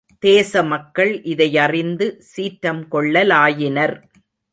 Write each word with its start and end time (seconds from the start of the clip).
தேச 0.19 0.63
மக்கள் 0.63 1.21
இதைய 1.23 1.65
றிந்து 1.67 2.15
சீற்றம் 2.19 2.87
கொள்ள 2.87 3.23
லாயினர். 3.23 3.95